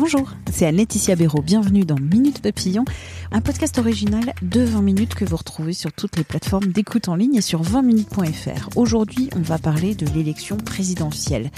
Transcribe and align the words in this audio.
Bonjour, 0.00 0.30
c'est 0.52 0.64
Anne-Laetitia 0.64 1.16
Béraud. 1.16 1.42
Bienvenue 1.42 1.84
dans 1.84 1.98
Minute 1.98 2.40
Papillon, 2.40 2.84
un 3.32 3.40
podcast 3.40 3.78
original 3.78 4.32
de 4.42 4.60
20 4.60 4.80
minutes 4.80 5.14
que 5.16 5.24
vous 5.24 5.36
retrouvez 5.36 5.72
sur 5.72 5.92
toutes 5.92 6.16
les 6.16 6.22
plateformes 6.22 6.68
d'écoute 6.68 7.08
en 7.08 7.16
ligne 7.16 7.34
et 7.34 7.40
sur 7.40 7.64
20minutes.fr. 7.64 8.68
Aujourd'hui, 8.76 9.28
on 9.34 9.40
va 9.40 9.58
parler 9.58 9.96
de 9.96 10.06
l'élection 10.14 10.56
présidentielle. 10.56 11.50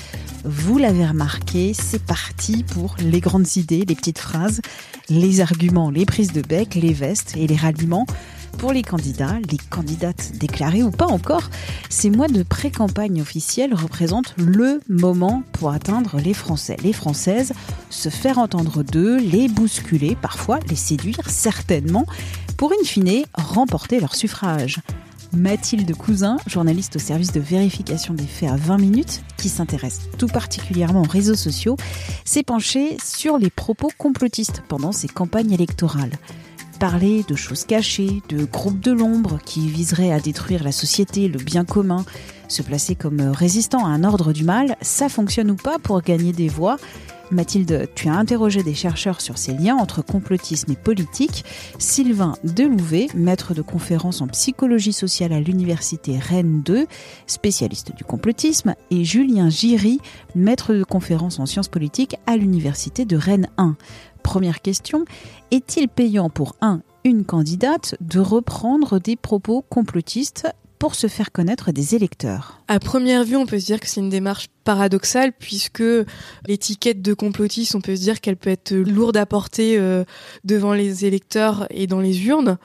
Vous 0.45 0.79
l'avez 0.79 1.05
remarqué, 1.05 1.75
c'est 1.75 2.03
parti 2.03 2.65
pour 2.65 2.97
les 2.99 3.21
grandes 3.21 3.57
idées, 3.57 3.85
les 3.85 3.95
petites 3.95 4.19
phrases, 4.19 4.63
les 5.11 5.43
arguments, 5.43 5.91
les 5.91 6.07
prises 6.07 6.33
de 6.33 6.41
bec, 6.41 6.77
les 6.77 6.95
vestes 6.95 7.37
et 7.37 7.47
les 7.47 7.57
ralliements. 7.57 8.07
Pour 8.61 8.75
les 8.75 8.83
candidats, 8.83 9.39
les 9.51 9.57
candidates 9.57 10.33
déclarées 10.39 10.83
ou 10.83 10.91
pas 10.91 11.07
encore, 11.07 11.49
ces 11.89 12.11
mois 12.11 12.29
de 12.29 12.43
pré-campagne 12.43 13.23
officielle 13.23 13.73
représentent 13.73 14.35
le 14.37 14.83
moment 14.87 15.43
pour 15.53 15.71
atteindre 15.71 16.19
les 16.19 16.35
Français, 16.35 16.77
les 16.83 16.93
Françaises, 16.93 17.55
se 17.89 18.11
faire 18.11 18.37
entendre 18.37 18.83
d'eux, 18.83 19.17
les 19.17 19.49
bousculer, 19.49 20.15
parfois 20.15 20.61
les 20.69 20.77
séduire, 20.77 21.27
certainement, 21.27 22.05
pour 22.59 22.73
in 22.73 22.85
fine 22.85 23.25
remporter 23.33 23.99
leur 23.99 24.15
suffrage. 24.15 24.81
Mathilde 25.33 25.97
Cousin, 25.97 26.37
journaliste 26.47 26.97
au 26.97 26.99
service 26.99 27.33
de 27.33 27.41
vérification 27.41 28.13
des 28.13 28.27
faits 28.27 28.51
à 28.51 28.57
20 28.57 28.77
minutes, 28.77 29.23
qui 29.39 29.49
s'intéresse 29.49 30.03
tout 30.19 30.27
particulièrement 30.27 31.01
aux 31.01 31.09
réseaux 31.09 31.35
sociaux, 31.35 31.79
s'est 32.27 32.43
penchée 32.43 32.99
sur 33.03 33.39
les 33.39 33.49
propos 33.49 33.89
complotistes 33.97 34.63
pendant 34.69 34.93
ces 34.93 35.09
campagnes 35.09 35.53
électorales 35.53 36.13
parler 36.81 37.25
de 37.29 37.37
choses 37.37 37.65
cachées, 37.65 38.23
de 38.31 38.47
groupes 38.47 38.81
de 38.81 38.91
l'ombre 38.91 39.39
qui 39.45 39.69
viseraient 39.69 40.13
à 40.13 40.19
détruire 40.19 40.65
la 40.65 40.73
société, 40.73 41.29
le 41.29 41.39
bien 41.39 41.67
commun, 41.67 42.07
se 42.49 42.63
placer 42.63 42.95
comme 42.95 43.21
résistant 43.21 43.85
à 43.85 43.91
un 43.91 44.03
ordre 44.03 44.33
du 44.33 44.45
mal, 44.45 44.77
ça 44.81 45.11
fonctionne 45.11 45.51
ou 45.51 45.57
pas 45.57 45.79
pour 45.79 46.01
gagner 46.01 46.33
des 46.33 46.49
voix? 46.49 46.79
Mathilde, 47.31 47.89
tu 47.95 48.09
as 48.09 48.15
interrogé 48.15 48.63
des 48.63 48.75
chercheurs 48.75 49.21
sur 49.21 49.39
ces 49.39 49.53
liens 49.53 49.77
entre 49.77 50.03
complotisme 50.03 50.73
et 50.73 50.77
politique. 50.77 51.45
Sylvain 51.79 52.35
Delouvet, 52.43 53.07
maître 53.15 53.55
de 53.55 53.63
conférence 53.63 54.21
en 54.21 54.27
psychologie 54.29 54.93
sociale 54.93 55.33
à 55.33 55.41
l'université 55.41 56.19
Rennes 56.19 56.63
2, 56.65 56.87
spécialiste 57.27 57.95
du 57.95 58.05
complotisme, 58.05 58.75
et 58.91 59.05
Julien 59.05 59.49
Giry, 59.49 60.01
maître 60.35 60.75
de 60.75 60.85
conférence 60.85 61.39
en 61.39 61.47
sciences 61.47 61.69
politiques 61.69 62.17
à 62.27 62.37
l'université 62.37 63.05
de 63.05 63.17
Rennes 63.17 63.49
1. 63.57 63.77
Première 64.23 64.61
question, 64.61 65.05
est-il 65.51 65.89
payant 65.89 66.31
pour 66.31 66.57
un 66.61 66.83
une 67.05 67.25
candidate 67.25 67.97
de 68.01 68.21
reprendre 68.21 68.99
des 68.99 69.17
propos 69.17 69.65
complotistes 69.69 70.47
pour 70.81 70.95
se 70.95 71.07
faire 71.09 71.31
connaître 71.31 71.73
des 71.73 71.95
électeurs. 71.95 72.63
À 72.67 72.81
première 72.81 73.23
vue, 73.23 73.37
on 73.37 73.45
peut 73.45 73.61
se 73.61 73.67
dire 73.67 73.79
que 73.79 73.87
c'est 73.87 74.01
une 74.01 74.09
démarche 74.09 74.47
paradoxale 74.65 75.33
puisque 75.39 75.85
l'étiquette 76.49 77.03
de 77.03 77.13
complotiste, 77.13 77.75
on 77.75 77.83
peut 77.83 77.95
se 77.95 78.01
dire 78.01 78.21
qu'elle 78.23 78.37
peut 78.37 78.51
être 78.51 78.73
lourde 78.75 79.19
à 79.19 79.27
porter 79.27 79.77
euh, 79.77 80.05
devant 80.45 80.73
les 80.73 81.05
électeurs 81.05 81.67
et 81.69 81.87
dans 81.87 82.01
les 82.01 82.27
urnes. 82.27 82.57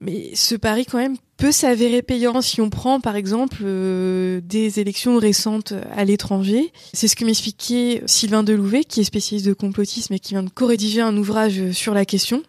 Mais 0.00 0.30
ce 0.34 0.54
pari 0.54 0.86
quand 0.86 0.96
même 0.96 1.18
peut 1.36 1.52
s'avérer 1.52 2.00
payant 2.00 2.40
si 2.40 2.62
on 2.62 2.70
prend 2.70 2.98
par 2.98 3.14
exemple 3.14 3.58
euh, 3.62 4.40
des 4.42 4.80
élections 4.80 5.18
récentes 5.18 5.74
à 5.94 6.06
l'étranger. 6.06 6.72
C'est 6.94 7.08
ce 7.08 7.16
que 7.16 7.26
m'expliquait 7.26 8.02
Sylvain 8.06 8.42
Delouvet, 8.42 8.84
qui 8.84 9.00
est 9.00 9.04
spécialiste 9.04 9.46
de 9.46 9.52
complotisme 9.52 10.14
et 10.14 10.18
qui 10.18 10.32
vient 10.32 10.42
de 10.42 10.48
co-rédiger 10.48 11.02
un 11.02 11.14
ouvrage 11.14 11.72
sur 11.72 11.92
la 11.92 12.06
question. 12.06 12.42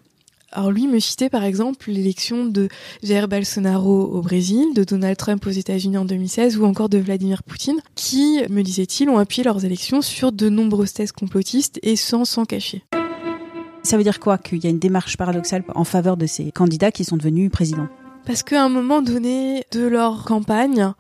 Alors 0.54 0.72
lui 0.72 0.88
me 0.88 1.00
citait 1.00 1.30
par 1.30 1.46
exemple 1.46 1.90
l'élection 1.90 2.44
de 2.44 2.68
Jair 3.04 3.30
Bolsonaro 3.30 4.04
au 4.04 4.22
Brésil, 4.22 4.74
de 4.76 4.84
Donald 4.84 5.16
Trump 5.16 5.46
aux 5.48 5.52
États-Unis 5.52 5.98
en 5.98 6.04
2016 6.04 6.58
ou 6.58 6.66
encore 6.66 6.90
de 6.90 6.98
Vladimir 6.98 7.42
Poutine, 7.44 7.80
qui, 7.96 8.42
me 8.50 8.62
disait-il, 8.62 9.10
ont 9.10 9.18
appuyé 9.18 9.46
leurs 9.46 9.64
élections 9.64 10.02
sur 10.02 10.34
de 10.34 10.50
nombreuses 10.50 10.92
thèses 10.92 11.14
complotistes 11.14 11.80
et 11.84 11.96
sans 11.96 12.26
s'en 12.26 12.44
cacher. 12.44 12.84
Ça 13.84 13.96
veut 13.96 14.04
dire 14.04 14.20
quoi 14.20 14.38
Qu'il 14.38 14.62
y 14.62 14.68
a 14.68 14.70
une 14.70 14.80
démarche 14.80 15.16
paradoxale 15.16 15.64
en 15.74 15.86
faveur 15.86 16.18
de 16.18 16.26
ces 16.26 16.52
candidats 16.52 16.92
qui 16.92 17.06
sont 17.06 17.16
devenus 17.16 17.50
présidents? 17.50 17.88
Parce 18.26 18.44
qu'à 18.44 18.62
un 18.62 18.70
moment 18.70 19.02
donné 19.02 19.64
de 19.72 19.88
leur 19.88 20.26
campagne, 20.26 20.92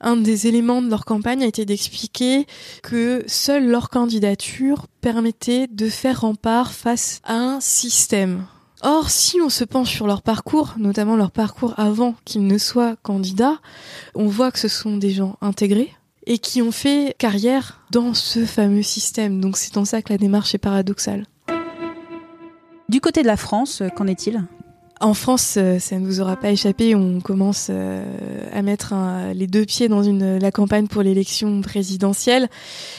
un 0.00 0.16
des 0.16 0.48
éléments 0.48 0.82
de 0.82 0.90
leur 0.90 1.04
campagne 1.04 1.44
a 1.44 1.46
été 1.46 1.64
d'expliquer 1.64 2.46
que 2.82 3.22
seule 3.28 3.68
leur 3.68 3.88
candidature 3.88 4.86
permettait 5.00 5.68
de 5.68 5.88
faire 5.88 6.22
rempart 6.22 6.72
face 6.72 7.20
à 7.24 7.34
un 7.34 7.60
système. 7.60 8.46
Or, 8.82 9.08
si 9.10 9.40
on 9.40 9.48
se 9.48 9.64
penche 9.64 9.90
sur 9.90 10.06
leur 10.06 10.22
parcours, 10.22 10.74
notamment 10.78 11.16
leur 11.16 11.30
parcours 11.30 11.74
avant 11.78 12.14
qu'ils 12.24 12.46
ne 12.46 12.58
soient 12.58 12.96
candidats, 13.02 13.58
on 14.14 14.26
voit 14.26 14.52
que 14.52 14.58
ce 14.58 14.68
sont 14.68 14.98
des 14.98 15.10
gens 15.10 15.36
intégrés 15.40 15.92
et 16.26 16.38
qui 16.38 16.60
ont 16.60 16.72
fait 16.72 17.14
carrière 17.18 17.80
dans 17.90 18.12
ce 18.12 18.44
fameux 18.44 18.82
système. 18.82 19.40
Donc 19.40 19.56
c'est 19.56 19.76
en 19.78 19.84
ça 19.84 20.02
que 20.02 20.12
la 20.12 20.18
démarche 20.18 20.54
est 20.54 20.58
paradoxale. 20.58 21.24
Du 22.88 23.00
côté 23.00 23.22
de 23.22 23.26
la 23.26 23.36
France, 23.36 23.82
qu'en 23.96 24.06
est-il? 24.06 24.44
En 25.00 25.14
France, 25.14 25.56
euh, 25.58 25.78
ça 25.78 25.98
ne 25.98 26.06
vous 26.06 26.20
aura 26.20 26.36
pas 26.36 26.50
échappé, 26.50 26.94
on 26.94 27.20
commence 27.20 27.68
euh, 27.70 28.48
à 28.52 28.62
mettre 28.62 28.94
les 29.34 29.46
deux 29.46 29.64
pieds 29.64 29.88
dans 29.88 30.00
la 30.00 30.50
campagne 30.50 30.86
pour 30.86 31.02
l'élection 31.02 31.60
présidentielle. 31.60 32.48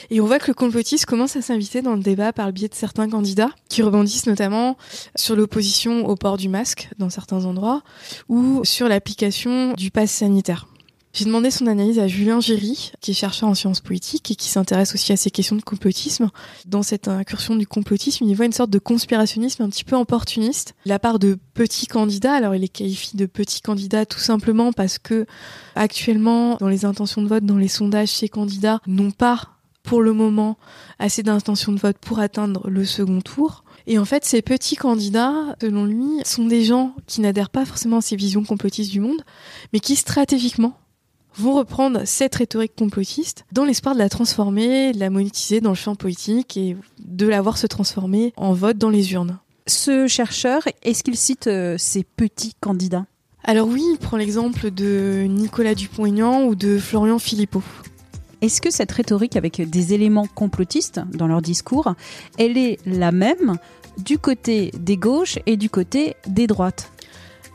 Et 0.09 0.21
on 0.21 0.25
voit 0.25 0.39
que 0.39 0.47
le 0.47 0.53
complotisme 0.53 1.05
commence 1.05 1.35
à 1.35 1.41
s'inviter 1.41 1.81
dans 1.81 1.95
le 1.95 2.01
débat 2.01 2.33
par 2.33 2.45
le 2.45 2.51
biais 2.51 2.67
de 2.67 2.75
certains 2.75 3.09
candidats 3.09 3.51
qui 3.69 3.81
rebondissent 3.81 4.27
notamment 4.27 4.77
sur 5.15 5.35
l'opposition 5.35 6.07
au 6.07 6.15
port 6.15 6.37
du 6.37 6.49
masque 6.49 6.89
dans 6.99 7.09
certains 7.09 7.45
endroits 7.45 7.81
ou 8.29 8.61
sur 8.63 8.87
l'application 8.87 9.73
du 9.73 9.91
pass 9.91 10.11
sanitaire. 10.11 10.67
J'ai 11.17 11.25
demandé 11.25 11.49
son 11.49 11.65
analyse 11.65 11.97
à 11.97 12.07
Julien 12.07 12.39
Géry, 12.39 12.91
qui 13.01 13.09
est 13.09 13.13
chercheur 13.15 13.49
en 13.49 13.55
sciences 13.55 13.81
politiques 13.81 14.29
et 14.29 14.35
qui 14.35 14.49
s'intéresse 14.49 14.93
aussi 14.93 15.11
à 15.11 15.17
ces 15.17 15.31
questions 15.31 15.55
de 15.55 15.63
complotisme. 15.63 16.29
Dans 16.67 16.83
cette 16.83 17.07
incursion 17.07 17.55
du 17.55 17.65
complotisme, 17.65 18.25
il 18.25 18.35
voit 18.35 18.45
une 18.45 18.53
sorte 18.53 18.69
de 18.69 18.77
conspirationnisme 18.77 19.63
un 19.63 19.69
petit 19.69 19.83
peu 19.83 19.95
opportuniste. 19.95 20.75
La 20.85 20.99
part 20.99 21.17
de 21.17 21.39
petits 21.55 21.87
candidats, 21.87 22.35
alors 22.35 22.53
il 22.53 22.63
est 22.63 22.67
qualifié 22.67 23.17
de 23.17 23.25
petits 23.25 23.61
candidats 23.61 24.05
tout 24.05 24.19
simplement 24.19 24.71
parce 24.71 24.99
que 24.99 25.25
actuellement, 25.73 26.57
dans 26.57 26.67
les 26.67 26.85
intentions 26.85 27.23
de 27.23 27.27
vote, 27.27 27.45
dans 27.45 27.57
les 27.57 27.67
sondages, 27.67 28.09
ces 28.09 28.29
candidats 28.29 28.79
n'ont 28.85 29.09
pas 29.09 29.41
pour 29.81 30.03
le 30.03 30.13
moment 30.13 30.59
assez 30.99 31.23
d'intentions 31.23 31.71
de 31.71 31.79
vote 31.79 31.97
pour 31.97 32.19
atteindre 32.19 32.69
le 32.69 32.85
second 32.85 33.21
tour. 33.21 33.63
Et 33.87 33.97
en 33.97 34.05
fait, 34.05 34.23
ces 34.23 34.43
petits 34.43 34.75
candidats, 34.75 35.55
selon 35.61 35.85
lui, 35.85 36.21
sont 36.25 36.45
des 36.45 36.63
gens 36.63 36.93
qui 37.07 37.21
n'adhèrent 37.21 37.49
pas 37.49 37.65
forcément 37.65 37.97
à 37.97 38.01
ces 38.01 38.15
visions 38.15 38.43
complotistes 38.43 38.91
du 38.91 38.99
monde, 38.99 39.23
mais 39.73 39.79
qui 39.79 39.95
stratégiquement 39.95 40.77
vont 41.37 41.53
reprendre 41.53 42.01
cette 42.05 42.35
rhétorique 42.35 42.75
complotiste 42.75 43.45
dans 43.51 43.65
l'espoir 43.65 43.93
de 43.93 43.99
la 43.99 44.09
transformer, 44.09 44.91
de 44.91 44.99
la 44.99 45.09
monétiser 45.09 45.61
dans 45.61 45.69
le 45.71 45.75
champ 45.75 45.95
politique 45.95 46.57
et 46.57 46.75
de 46.99 47.27
la 47.27 47.41
voir 47.41 47.57
se 47.57 47.67
transformer 47.67 48.33
en 48.37 48.53
vote 48.53 48.77
dans 48.77 48.89
les 48.89 49.13
urnes. 49.13 49.39
Ce 49.67 50.07
chercheur, 50.07 50.63
est-ce 50.83 51.03
qu'il 51.03 51.17
cite 51.17 51.47
euh, 51.47 51.75
ces 51.77 52.03
petits 52.03 52.53
candidats? 52.59 53.05
Alors 53.43 53.67
oui, 53.67 53.83
il 53.93 53.97
prend 53.97 54.17
l'exemple 54.17 54.71
de 54.71 55.25
Nicolas 55.27 55.75
Dupont-Aignan 55.75 56.45
ou 56.45 56.55
de 56.55 56.77
Florian 56.77 57.19
Philippot. 57.19 57.63
Est-ce 58.41 58.61
que 58.61 58.69
cette 58.69 58.91
rhétorique 58.91 59.35
avec 59.35 59.61
des 59.69 59.93
éléments 59.93 60.27
complotistes 60.27 61.01
dans 61.13 61.27
leur 61.27 61.41
discours, 61.41 61.95
elle 62.37 62.57
est 62.57 62.77
la 62.85 63.11
même 63.11 63.57
du 63.97 64.19
côté 64.19 64.71
des 64.79 64.97
gauches 64.97 65.39
et 65.45 65.57
du 65.57 65.69
côté 65.69 66.15
des 66.27 66.45
droites? 66.45 66.91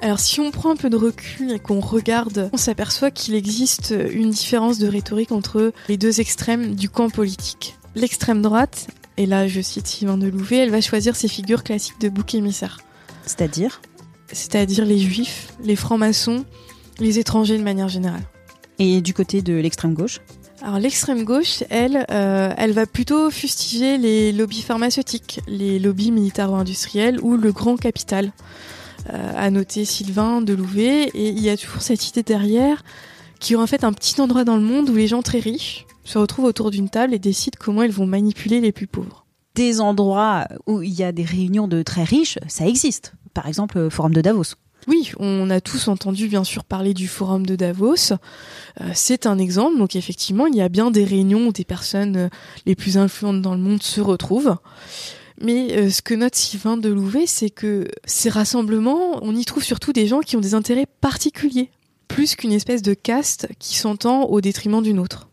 Alors 0.03 0.19
si 0.19 0.41
on 0.41 0.51
prend 0.51 0.73
un 0.73 0.77
peu 0.77 0.91
de 0.91 0.97
recul 0.97 1.53
et 1.53 1.61
qu'on 1.61 1.79
regarde, 1.79 2.51
on 2.53 2.57
s'aperçoit 2.57 3.13
qu'il 3.13 3.37
existe 3.37 3.95
une 4.11 4.31
différence 4.31 4.79
de 4.79 4.89
rhétorique 4.89 5.31
entre 5.31 5.73
les 5.89 5.97
deux 5.97 6.21
extrêmes 6.21 6.75
du 6.75 6.91
camp 6.91 7.09
politique. 7.09 7.77
L'extrême 7.95 8.43
droite, 8.43 8.89
et 9.17 9.27
là 9.27 9.47
je 9.47 9.61
cite 9.61 9.87
Sylvain 9.87 10.19
Delouvet, 10.19 10.57
elle 10.57 10.71
va 10.71 10.81
choisir 10.81 11.15
ses 11.15 11.29
figures 11.29 11.63
classiques 11.63 12.01
de 12.01 12.09
bouc 12.09 12.35
émissaire. 12.35 12.81
C'est-à-dire? 13.25 13.81
C'est-à-dire 14.33 14.85
les 14.85 14.99
juifs, 14.99 15.53
les 15.63 15.77
francs-maçons, 15.77 16.45
les 16.99 17.21
étrangers 17.21 17.57
de 17.57 17.63
manière 17.63 17.89
générale. 17.89 18.23
Et 18.81 19.03
du 19.03 19.15
côté 19.15 19.41
de 19.41 19.55
l'extrême 19.55 19.95
gauche? 19.95 20.21
Alors 20.63 20.81
l'extrême 20.81 21.23
gauche, 21.23 21.63
elle, 21.71 22.07
euh, 22.11 22.53
elle 22.57 22.73
va 22.73 22.87
plutôt 22.87 23.31
fustiger 23.31 23.99
les 23.99 24.33
lobbies 24.33 24.63
pharmaceutiques, 24.63 25.41
les 25.47 25.79
lobbies 25.79 26.11
militaro-industriels 26.11 27.21
ou 27.21 27.37
le 27.37 27.53
grand 27.53 27.77
capital. 27.77 28.33
Euh, 29.11 29.33
à 29.37 29.51
noter 29.51 29.85
Sylvain 29.85 30.43
Delouvet, 30.43 31.09
et 31.15 31.29
il 31.31 31.41
y 31.41 31.51
a 31.51 31.57
toujours 31.57 31.83
cette 31.83 32.09
idée 32.09 32.23
derrière 32.23 32.85
qui 33.41 33.55
est 33.55 33.57
en 33.57 33.67
fait 33.67 33.83
un 33.83 33.93
petit 33.93 34.21
endroit 34.21 34.45
dans 34.45 34.57
le 34.57 34.63
monde 34.63 34.89
où 34.89 34.95
les 34.95 35.09
gens 35.09 35.23
très 35.23 35.41
riches 35.41 35.87
se 36.05 36.19
retrouvent 36.19 36.45
autour 36.45 36.71
d'une 36.71 36.89
table 36.89 37.13
et 37.13 37.19
décident 37.19 37.59
comment 37.59 37.83
ils 37.83 37.91
vont 37.91 38.07
manipuler 38.07 38.61
les 38.61 38.71
plus 38.71 38.87
pauvres. 38.87 39.27
Des 39.57 39.81
endroits 39.81 40.47
où 40.69 40.83
il 40.83 40.93
y 40.93 41.03
a 41.03 41.11
des 41.11 41.25
réunions 41.25 41.67
de 41.67 41.83
très 41.83 42.05
riches, 42.05 42.39
ça 42.47 42.67
existe. 42.67 43.15
Par 43.35 43.49
exemple, 43.49 43.79
le 43.79 43.91
Forum 43.91 44.15
de 44.15 44.21
Davos. 44.21 44.55
Oui, 44.89 45.13
on 45.19 45.51
a 45.51 45.61
tous 45.61 45.89
entendu 45.89 46.29
bien 46.29 46.45
sûr 46.45 46.65
parler 46.65 46.93
du 46.93 47.07
forum 47.07 47.47
de 47.47 47.55
Davos. 47.55 48.13
Euh, 48.13 48.91
c'est 48.95 49.27
un 49.27 49.39
exemple. 49.39 49.79
Donc 49.79 49.95
effectivement, 49.95 50.47
il 50.47 50.57
y 50.57 50.61
a 50.61 50.69
bien 50.69 50.91
des 50.91 51.05
réunions 51.05 51.49
où 51.49 51.53
des 51.53 51.65
personnes 51.65 52.17
euh, 52.17 52.29
les 52.67 52.75
plus 52.75 52.99
influentes 52.99 53.43
dans 53.43 53.55
le 53.55 53.61
monde 53.61 53.83
se 53.83 54.01
retrouvent. 54.01 54.57
Mais 55.43 55.77
euh, 55.77 55.91
ce 55.91 56.03
que 56.03 56.15
note 56.15 56.37
Sylvain 56.37 56.77
Delouvet, 56.77 57.27
c'est 57.27 57.51
que 57.51 57.89
ces 58.05 58.29
rassemblements, 58.29 59.19
on 59.23 59.35
y 59.35 59.45
trouve 59.45 59.65
surtout 59.65 59.93
des 59.93 60.07
gens 60.07 60.21
qui 60.21 60.37
ont 60.37 60.41
des 60.41 60.55
intérêts 60.55 60.87
particuliers, 61.01 61.71
plus 62.07 62.37
qu'une 62.37 62.53
espèce 62.53 62.81
de 62.81 62.95
caste 62.95 63.49
qui 63.59 63.77
s'entend 63.77 64.25
au 64.27 64.41
détriment 64.41 64.83
d'une 64.83 65.01
autre. 65.01 65.29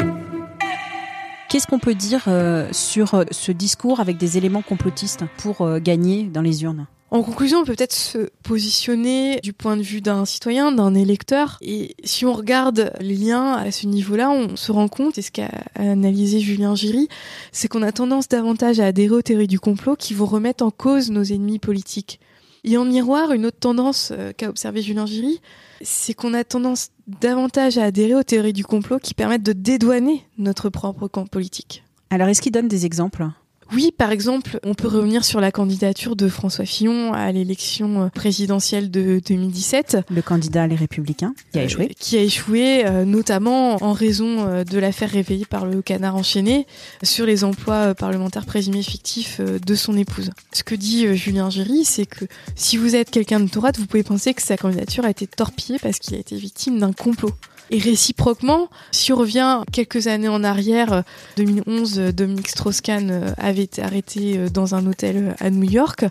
Qu'est-ce 1.50 1.68
qu'on 1.68 1.80
peut 1.80 1.96
dire 1.96 2.28
sur 2.72 3.24
ce 3.32 3.52
discours 3.52 4.00
avec 4.00 4.18
des 4.18 4.38
éléments 4.38 4.62
complotistes 4.62 5.24
pour 5.38 5.80
gagner 5.80 6.26
dans 6.26 6.42
les 6.42 6.62
urnes? 6.62 6.86
En 7.12 7.24
conclusion, 7.24 7.60
on 7.60 7.64
peut 7.64 7.76
peut-être 7.76 7.94
se 7.94 8.30
positionner 8.44 9.40
du 9.42 9.52
point 9.52 9.76
de 9.76 9.82
vue 9.82 10.00
d'un 10.00 10.26
citoyen, 10.26 10.72
d'un 10.72 10.94
électeur. 10.94 11.58
Et 11.62 11.96
si 12.04 12.26
on 12.26 12.34
regarde 12.34 12.94
les 13.00 13.16
liens 13.16 13.54
à 13.54 13.72
ce 13.72 13.88
niveau-là, 13.88 14.30
on 14.30 14.56
se 14.56 14.72
rend 14.72 14.88
compte, 14.88 15.18
et 15.18 15.24
ce 15.24 15.32
qu'a 15.32 15.50
analysé 15.74 16.40
Julien 16.40 16.76
Giry, 16.76 17.08
c'est 17.52 17.68
qu'on 17.68 17.82
a 17.82 17.92
tendance 17.92 18.28
davantage 18.28 18.80
à 18.80 18.86
adhérer 18.86 19.16
aux 19.16 19.22
théories 19.24 19.48
du 19.48 19.60
complot 19.60 19.96
qui 19.96 20.14
vont 20.14 20.26
remettre 20.26 20.64
en 20.64 20.70
cause 20.70 21.10
nos 21.10 21.24
ennemis 21.24 21.58
politiques. 21.58 22.20
Et 22.64 22.78
en 22.78 22.86
miroir, 22.86 23.32
une 23.32 23.46
autre 23.46 23.60
tendance 23.60 24.12
euh, 24.12 24.34
qu'a 24.36 24.50
observé 24.50 24.82
Julien 24.82 25.06
Giry, 25.06 25.42
c'est 25.82 26.14
qu'on 26.14 26.34
a 26.34 26.44
tendance 26.44 26.90
davantage 27.08 27.78
à 27.78 27.86
adhérer 27.86 28.16
aux 28.16 28.24
théories 28.24 28.54
du 28.54 28.66
complot 28.66 29.00
qui 29.00 29.14
permettent 29.14 29.44
de 29.44 29.54
dédouaner 29.54 30.26
notre 30.38 30.70
propre 30.70 31.08
camp 31.08 31.26
politique. 31.26 31.84
Alors, 32.10 32.28
est-ce 32.28 32.42
qu'il 32.42 32.52
donne 32.52 32.68
des 32.68 32.86
exemples? 32.86 33.26
Oui, 33.72 33.94
par 33.96 34.12
exemple, 34.12 34.60
on 34.64 34.74
peut 34.74 34.88
revenir 34.88 35.24
sur 35.24 35.40
la 35.40 35.52
candidature 35.52 36.16
de 36.16 36.28
François 36.28 36.66
Fillon 36.66 37.14
à 37.14 37.32
l'élection 37.32 38.04
euh, 38.04 38.10
présidentielle 38.10 38.90
de 38.90 39.22
2017. 39.28 39.98
Le 40.10 40.22
candidat 40.24 40.66
Les 40.66 40.76
Républicains, 40.76 41.36
qui 41.52 41.60
a 41.60 41.64
échoué. 41.64 41.86
Euh, 41.86 41.94
qui 42.00 42.18
a 42.18 42.22
échoué 42.22 42.86
euh, 42.86 43.06
notamment 43.06 43.84
en 43.84 43.94
raison 43.94 44.64
de 44.64 44.80
l'affaire 44.80 45.10
réveillée 45.10 45.46
par 45.46 45.66
le 45.66 45.82
canard 45.82 46.16
enchaîné 46.16 46.66
sur 47.04 47.26
les 47.26 47.44
emplois 47.44 47.94
parlementaires 47.94 48.46
présumés 48.46 48.84
fictifs 48.84 49.40
de 49.40 49.76
son 49.76 49.96
épouse. 49.98 50.32
Ce 50.52 50.64
que 50.64 50.76
dit 50.76 51.16
Julien 51.16 51.50
Géry, 51.50 51.86
c'est 51.86 52.06
que 52.06 52.26
si 52.56 52.78
vous 52.78 52.96
êtes 52.96 53.12
quelqu'un 53.12 53.40
de 53.40 53.50
droite, 53.50 53.78
vous 53.78 53.86
pouvez 53.86 54.04
penser 54.04 54.34
que 54.34 54.42
sa 54.42 54.58
candidature 54.58 55.06
a 55.06 55.10
été 55.10 55.28
torpillée 55.28 55.80
parce 55.80 56.00
qu'il 56.00 56.16
a 56.16 56.20
été 56.20 56.36
victime 56.36 56.80
d'un 56.80 56.94
complot. 56.94 57.34
Et 57.72 57.78
réciproquement, 57.78 58.70
si 58.92 59.14
on 59.14 59.16
revient 59.16 59.62
quelques 59.72 60.08
années 60.08 60.28
en 60.28 60.44
arrière, 60.44 61.04
2011, 61.38 62.00
Dominique 62.16 62.48
Strauss-Kahn 62.48 63.12
euh, 63.12 63.32
été 63.62 63.82
arrêté 63.82 64.38
euh, 64.38 64.50
dans 64.50 64.76
un 64.76 64.86
hôtel 64.86 65.18
euh, 65.18 65.46
à 65.46 65.50
New 65.50 65.70
York 65.70 66.06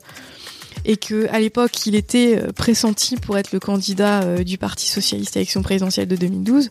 et 0.85 0.97
que 0.97 1.29
à 1.31 1.41
l'époque 1.41 1.87
il 1.87 1.97
était 1.97 2.41
pressenti 2.55 3.17
pour 3.17 3.37
être 3.37 3.50
le 3.53 3.59
candidat 3.59 4.45
du 4.45 4.59
Parti 4.59 4.87
socialiste 4.87 5.37
à 5.37 5.41
l'élection 5.41 5.61
présidentielle 5.61 6.06
de 6.06 6.15
2012. 6.15 6.71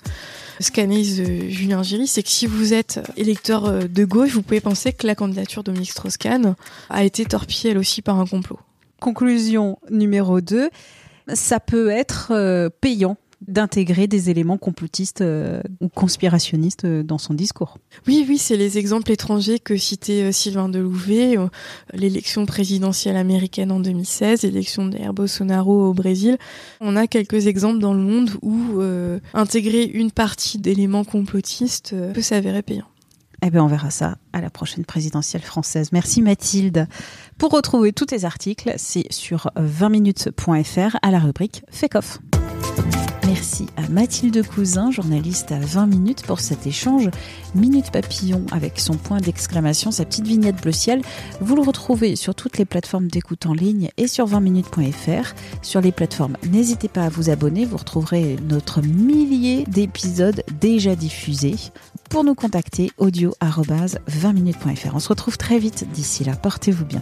Ce 0.62 0.72
qu'analyse 0.72 1.22
Julien 1.50 1.84
Giry, 1.84 2.08
c'est 2.08 2.24
que 2.24 2.30
si 2.30 2.48
vous 2.48 2.74
êtes 2.74 3.02
électeur 3.18 3.84
de 3.90 4.06
gauche, 4.06 4.32
vous 4.32 4.44
pouvez 4.44 4.62
penser 4.62 4.94
que 4.94 5.06
la 5.06 5.14
candidature 5.14 5.62
de 5.62 5.72
Dominique 5.72 5.92
Strauss-Kahn 5.92 6.56
a 6.90 7.04
été 7.04 7.26
torpillée 7.26 7.72
elle 7.72 7.78
aussi 7.78 8.02
par 8.02 8.18
un 8.18 8.26
complot. 8.26 8.60
Conclusion 9.02 9.78
numéro 9.92 10.40
2, 10.40 10.70
ça 11.34 11.60
peut 11.60 11.90
être 11.90 12.70
payant 12.80 13.18
d'intégrer 13.46 14.08
des 14.08 14.30
éléments 14.30 14.58
complotistes 14.58 15.22
euh, 15.22 15.62
ou 15.80 15.90
conspirationnistes 15.90 16.86
euh, 16.86 17.04
dans 17.04 17.20
son 17.20 17.34
discours. 17.34 17.78
Oui, 18.08 18.26
oui, 18.28 18.38
c'est 18.38 18.58
les 18.58 18.78
exemples 18.78 19.12
étrangers 19.12 19.60
que 19.60 19.78
citait 19.78 20.24
euh, 20.24 20.32
Sylvain 20.32 20.70
Delouvet, 20.70 21.36
l'élection 21.94 22.46
présidentielle 22.46 23.16
américaine 23.16 23.72
en 23.72 23.80
2016, 23.80 24.44
l'élection 24.44 24.88
d'Air 24.88 25.14
Bolsonaro 25.14 25.90
au 25.90 25.94
Brésil. 25.94 26.38
On 26.82 26.96
a 26.96 27.06
quelques 27.08 27.48
exemples 27.48 27.80
dans 27.80 27.94
le 27.94 28.02
monde 28.02 28.32
où 28.42 28.82
intégrer 29.34 29.84
une 29.84 30.12
partie 30.12 30.58
d'éléments 30.58 31.04
complotistes 31.04 31.96
peut 32.14 32.22
s'avérer 32.22 32.62
payant. 32.62 32.86
Eh 33.44 33.50
bien, 33.50 33.64
on 33.64 33.68
verra 33.68 33.92
ça 33.92 34.18
à 34.34 34.42
la 34.42 34.50
prochaine 34.50 34.86
présidentielle 34.86 35.44
française. 35.44 35.92
Merci 35.92 36.22
Mathilde. 36.22 36.88
Pour 37.38 37.52
retrouver 37.52 37.94
tous 37.94 38.08
tes 38.08 38.26
articles, 38.26 38.74
c'est 38.78 39.12
sur 39.12 39.52
20minutes.fr 39.58 40.98
à 41.02 41.12
la 41.12 41.20
rubrique 41.20 41.64
Fake 41.70 41.96
Off. 41.96 42.20
Merci 43.28 43.68
à 43.76 43.90
Mathilde 43.90 44.42
Cousin, 44.48 44.90
journaliste 44.90 45.52
à 45.52 45.60
20 45.60 45.88
minutes 45.88 46.26
pour 46.26 46.40
cet 46.40 46.66
échange. 46.66 47.10
Minute 47.56 47.92
Papillon 47.92 48.46
avec 48.54 48.80
son 48.80 48.94
point 48.94 49.18
d'exclamation, 49.18 49.92
sa 49.92 50.06
petite 50.06 50.26
vignette 50.26 50.62
bleu 50.62 50.72
ciel. 50.72 51.02
Vous 51.42 51.58
le 51.58 51.62
retrouvez 51.62 52.16
sur 52.16 52.34
toutes 52.36 52.58
les 52.58 52.64
plateformes 52.64 53.10
d'écoute 53.10 53.46
en 53.46 53.54
ligne 53.54 53.90
et 53.98 54.08
sur 54.08 54.28
20minutes.fr. 54.28 55.36
Sur 55.62 55.82
les 55.82 55.92
plateformes, 55.92 56.38
n'hésitez 56.50 56.88
pas 56.88 57.04
à 57.04 57.10
vous 57.10 57.30
abonner. 57.30 57.66
Vous 57.66 57.76
retrouverez 57.76 58.38
notre 58.48 58.82
millier 58.82 59.66
d'épisodes 59.66 60.42
déjà 60.62 60.96
diffusés. 60.96 61.56
Pour 62.10 62.24
nous 62.24 62.34
contacter, 62.34 62.92
audio 62.98 63.34
20minutes.fr. 63.42 64.96
On 64.96 65.00
se 65.00 65.10
retrouve 65.10 65.38
très 65.38 65.60
vite. 65.60 65.86
D'ici 65.92 66.24
là, 66.24 66.34
portez-vous 66.38 66.86
bien. 66.86 67.02